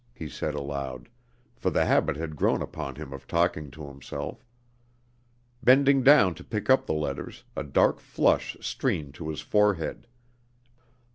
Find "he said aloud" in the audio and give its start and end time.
0.15-1.09